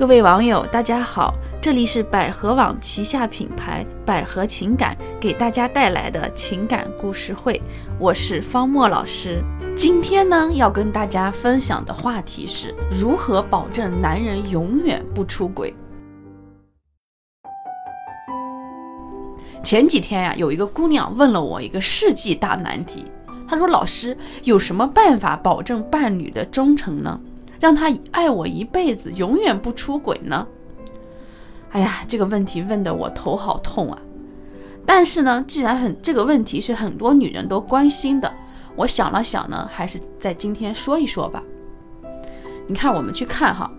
[0.00, 7.60] 各位网友，大家好，这里是百合网旗下品牌百合情感给大家带来的情感故事会，
[7.98, 9.44] 我是方墨老师。
[9.76, 15.74] 今天呢，要跟大家分享的话题是如何保证男人永远不出轨。
[19.62, 23.04] 前几天呀，有一个姑娘问了我一个世纪大难题，
[23.46, 27.20] 她说：“老师，有什么办法保证伴侣的忠诚呢？
[27.60, 30.46] 让他爱我一辈子，永远不出轨呢？”
[31.70, 33.98] 哎呀，这个问题问得我头好痛啊！
[34.84, 38.34] 但是呢，既然很这个问题是很多女人都关心的，
[38.74, 41.40] 我想了想呢，还是在今天说一说吧。
[42.66, 43.70] 你看，我们去看哈。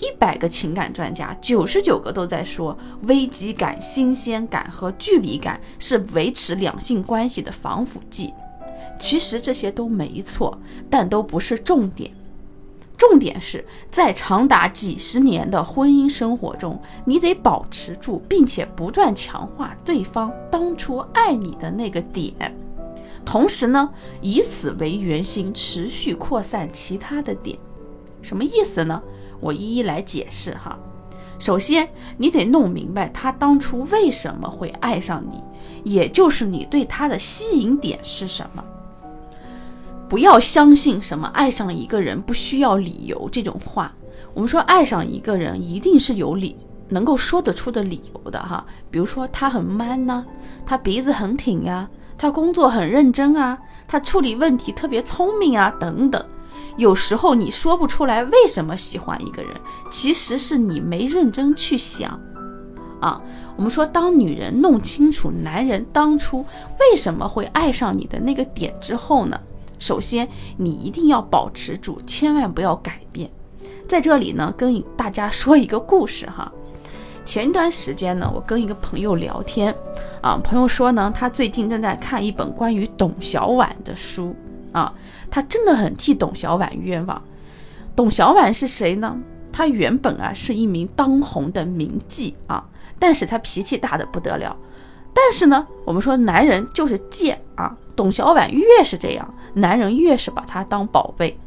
[0.00, 8.34] 一百个情感专家，九十九个都在说危机感、新鲜感和距离感是维持两性关系的防腐剂。
[8.98, 10.58] 其实这些都没错，
[10.90, 12.10] 但都不是重点。
[12.96, 22.32] 重点是在长达几十年的婚姻生活中，你得保持住，并且不断强化对方当初爱你的那个点，
[23.24, 27.58] 同时呢，以此为圆心，持续扩散其他的点。
[28.22, 29.02] 什么意思呢？
[29.40, 30.78] 我一一来解释哈。
[31.38, 35.42] 首先，你得弄明白他当初为什么会爱上你，
[35.82, 38.64] 也就是你对他的吸引点是什么。
[40.08, 43.92] 不要相信什么爱上一个人不需要理由这种话。
[44.32, 46.56] 我们说爱上一个人一定是有理，
[46.88, 48.64] 能够说得出的理由的哈。
[48.90, 50.24] 比如说他很 man 呢，
[50.66, 51.88] 他鼻子很挺呀，
[52.18, 56.24] 他工作很认真啊，他处理问题特别聪明啊，等等。
[56.76, 59.52] 有时候你说不出来为什么喜欢一个人，
[59.88, 62.20] 其实是你没认真去想，
[63.00, 63.20] 啊，
[63.56, 66.44] 我们说当女人弄清楚男人当初
[66.80, 69.40] 为什么会爱上你的那个点之后呢，
[69.84, 73.30] 首先你一定要保持住，千万不要改变。
[73.86, 76.50] 在这里呢，跟大家说一个故事哈。
[77.22, 79.74] 前一段时间呢，我跟一个朋友聊天，
[80.22, 84.34] 啊，朋友说呢，他最近正在看一本关于董小宛的书。
[84.72, 84.90] 啊，
[85.30, 87.22] 他真的很替董小宛冤枉。
[87.94, 89.14] 董小宛是谁呢？
[89.52, 92.64] 他原本啊是一名当红的名妓啊，
[92.98, 94.56] 但是他脾气大的不得了。
[95.12, 101.38] 但是呢，我们说男人就是贱啊，董小宛越是这样，男人越是把她当宝贝。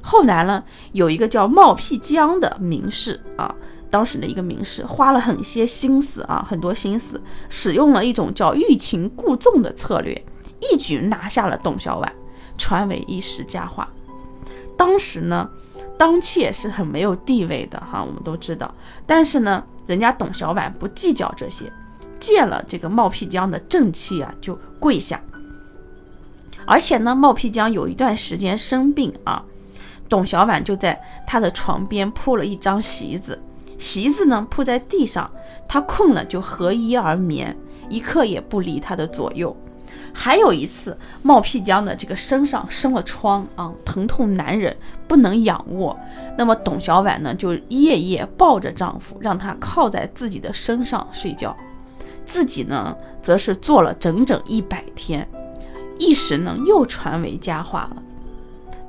[0.00, 0.62] 后来呢，
[0.92, 3.54] 有一个叫冒辟疆的名士啊，
[3.90, 10.24] 当时的一个名士花了很些心思啊，很多心思，使用了一种叫欲擒故纵的策略，
[10.60, 12.08] 一举拿下了董小宛。
[12.56, 13.88] 传为一时佳话。
[14.76, 15.48] 当时呢，
[15.96, 18.74] 当妾是很没有地位的哈，我们都知道。
[19.06, 21.72] 但是呢，人家董小宛不计较这些，
[22.18, 25.18] 见了这个冒辟疆的正妻啊，就跪下。
[26.70, 29.42] 而且呢，冒辟疆有一段时间生病啊，
[30.08, 33.36] 董小宛就在他的床边铺了一张席子，
[33.76, 35.28] 席子呢铺在地上，
[35.66, 37.56] 他困了就合衣而眠，
[37.88, 39.56] 一刻也不离他的左右。
[40.12, 44.76] 还有一次，冒辟疆的这个身上生了疮啊，疼痛难忍，
[45.08, 45.98] 不能仰卧。
[46.38, 51.56] 那么董小宛呢，就夜夜抱着丈夫，让他靠在自己的身上睡觉，
[52.24, 55.28] 自己呢，则是坐了整整一百天，
[56.00, 58.02] 一时呢又传为佳话了。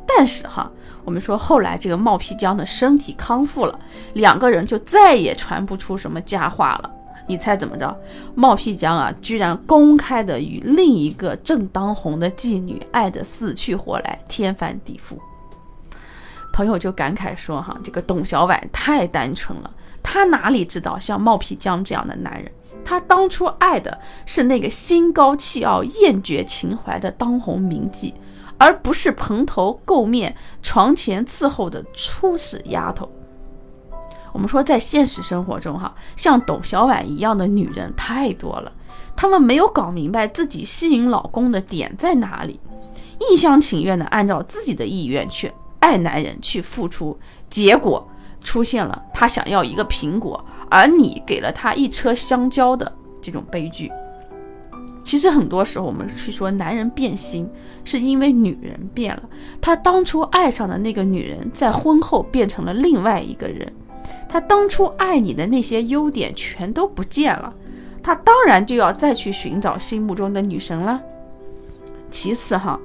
[0.08, 0.72] 但是哈，
[1.06, 3.80] 我们说后来这个冒辟疆的身体康复了，
[4.14, 6.92] 两个人就再也传不出什么佳话了。
[7.28, 7.96] 你猜怎么着？
[8.36, 15.16] 冒辟疆啊，居然公开的与另一个正当红的妓女爱得死去活来，天翻地覆。
[16.52, 19.72] 朋友就感慨说：“哈，这个董小宛太单纯了，
[20.04, 22.52] 她哪里知道像冒辟疆这样的男人？
[22.84, 28.14] 她当初爱的是那个心高气傲、厌绝情怀的当红名妓，
[28.58, 33.10] 而不是蓬头垢面、床前伺候的初始丫头。”
[34.34, 38.72] 我们说，在现实生活中，哈，像董小宛一样的女人太多了，
[39.14, 42.58] 她们没有搞明白自己吸引老公的点在哪里，
[43.30, 47.20] 一厢情愿的按照自己的意愿去爱男人，去付出，
[47.50, 48.08] 结果
[48.42, 52.92] 出现了他想要一个苹果，而你给了他一车香蕉的
[53.22, 53.92] 这种悲剧。
[55.04, 57.50] 其实很多时候，我们去说男人变心，
[57.84, 59.24] 是因为女人变了，
[59.60, 63.72] 他当初爱上的那个女人，在婚后变成了另外一个人。
[64.30, 67.54] 他当初爱你的那些优点全都不见了，
[68.04, 71.02] 他当然就要再去寻找心目中的女神了。
[72.10, 72.80] 其次哈，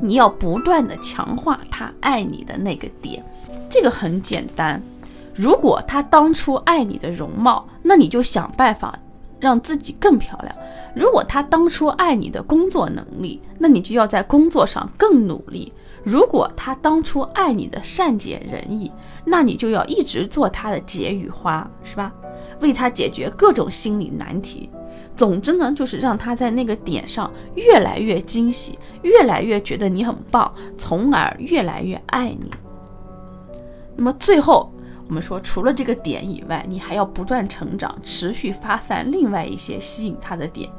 [0.00, 3.24] 你要不断的强化他爱你的那个点，
[3.70, 4.82] 这个很简单。
[5.34, 8.98] 如果他当初爱你的容貌，那你就想办法
[9.38, 10.54] 让自己更漂亮。
[10.94, 15.70] 如果他当初爱你的工作能力，那你就要在工作上更努力；
[16.02, 18.90] 如果他当初爱你的善解人意，
[19.24, 22.12] 那你就要一直做他的解语花，是吧？
[22.60, 24.68] 为他解决各种心理难题。
[25.16, 32.50] 总之呢，就是让他在那个点上越来越惊喜，越来越觉得你很棒，从而越来越爱你。
[33.96, 34.70] 那么最后，
[35.08, 40.70] 我们说，除了这个点以外，你还要不断成长，持续发散另外一些吸引他的点。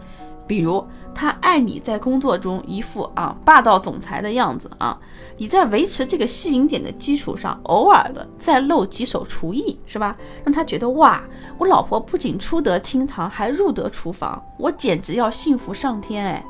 [0.48, 0.84] 比如，
[1.14, 4.98] 他爱你在工作中一副啊霸道总裁的样子啊，
[5.38, 10.16] 你在维持这个吸引点的基础上，偶尔的再露几手厨艺，是吧？
[10.46, 11.22] 让他觉得哇，
[11.58, 16.46] 我老婆不仅出得厅堂，还入得厨房，我简直要幸福上天哎！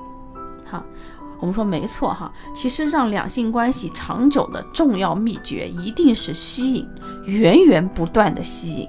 [0.65, 0.83] 好，
[1.39, 6.87] 我们说没错哈，其实让两性关系长久的重要秘诀一定是吸引，
[7.25, 8.87] 源源不断的吸引。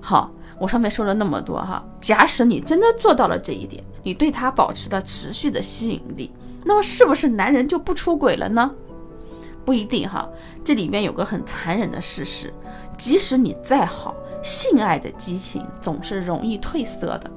[0.00, 0.30] 好。
[0.58, 6.32] 我上面说了那么多哈，假使你真的做到了这一点，你对他保持了持续的吸引力，
[6.64, 8.70] 那么是不是男人就不出轨了呢？
[9.64, 10.28] 不一定哈，
[10.64, 12.52] 这里面有个很残忍的事实，
[12.96, 17.30] 即使你再好，性爱的激情总是容易褪色的。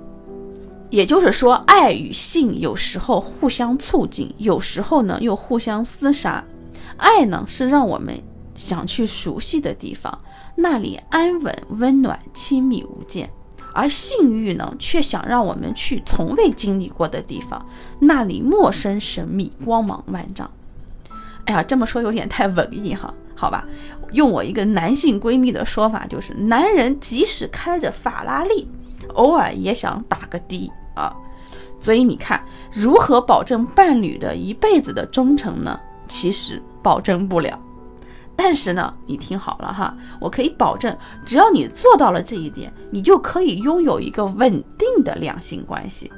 [0.90, 6.44] 也就是说，爱与性有时候互相促进，有时候呢又互相厮杀。
[6.98, 8.20] 爱呢是让我们。
[8.60, 10.20] 想去熟悉的地方，
[10.56, 13.26] 那里安稳、温暖、亲密无间；
[13.74, 17.66] 而性欲呢，却想让我们去从未经历过的地方，
[18.00, 20.52] 那里陌生、神秘、光芒万丈。
[21.46, 23.66] 哎呀，这么说有点太文艺哈，好吧？
[24.12, 28.68] 用我一个男性闺蜜的说法，就是男人即使开着法拉利，
[29.14, 31.16] 偶尔也想打个的啊。
[31.80, 35.80] 所以你看，如何保证伴侣的一辈子的忠诚呢？
[36.10, 37.58] 其实保证不了。
[38.42, 46.10] 但是呢，你听好了哈，我可以保证，只要你做到了这一点，你就可以拥有一个稳定的两性关系。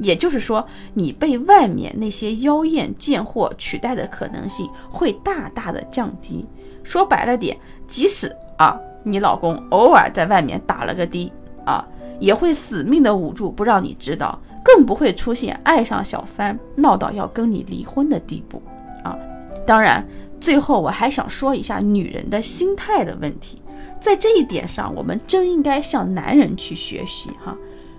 [0.00, 6.44] 也就是说，你被外面那些妖艳贱货取代的可能性会大大的降低。
[6.82, 11.32] 说白了点，即使啊，你老公偶尔在外面打了个的
[11.64, 11.86] 啊，
[12.18, 18.60] 也会死命的捂住不让你知道，更不会出现爱上小三闹到要跟你离婚的地步
[19.04, 19.16] 啊。
[19.64, 20.04] 当然。
[20.40, 23.60] 最后，我还想说一下女人的心态的问题，
[24.00, 27.56] 在这一点上，我们真应该向男人去学习哈。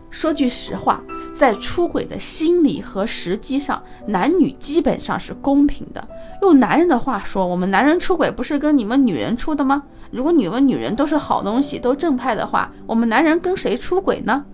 [0.10, 1.04] 说句实话，
[1.36, 6.08] 在出轨的心理和时机上，男女基本上是公平的。
[6.42, 9.84] 用男人的话说，我们男人出轨不是跟你们女人出的吗？
[10.10, 14.46] 如果你们女人都是好东西，都正派的话，我们男人跟谁出轨呢？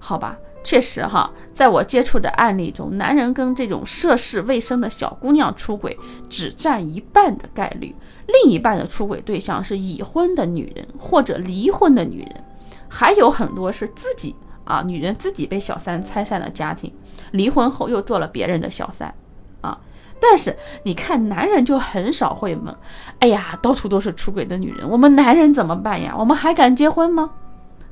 [0.00, 0.36] 好吧。
[0.68, 5.98] 确实哈，在我接触的案例中，男人跟这种涉世未深的小姑娘出轨
[6.28, 12.44] 只占一半的概率，另一半的出轨对象是已婚的女人或者离婚的女人，
[12.86, 16.92] 还有很多是自己啊，女人自己被小三拆散了家庭，
[17.30, 19.14] 离婚后又做了别人的小三
[19.62, 19.78] 啊。
[20.20, 22.76] 但是你看，男人就很少会问，
[23.20, 26.14] 哎呀，到处都是出轨的女人，我们男人怎么办呀？
[26.18, 27.30] 我们还敢结婚吗？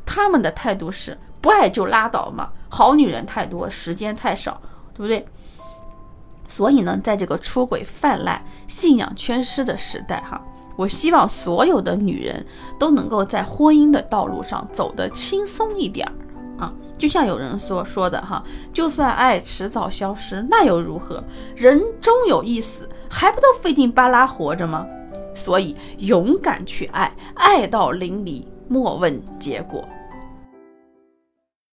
[0.05, 1.17] 他们的态度是。
[1.39, 4.61] 不爱就拉倒嘛，好女人太多，时间太少，
[4.95, 5.27] 对不对？
[6.49, 10.41] 所以呢，在这个出轨泛滥、信仰缺失的时代，哈，
[10.77, 12.47] 我希望所有的女人
[12.79, 16.13] 都能够在婚姻的道路上走得轻松一点儿
[16.65, 16.73] 啊。
[16.97, 18.43] 就像有人说说的哈，
[18.73, 21.23] 就算爱迟早消失，那又如何？
[21.55, 24.87] 人终有一死，还不都费劲巴拉活着吗？
[25.35, 29.87] 所以勇敢去爱，爱到淋漓，莫问结果。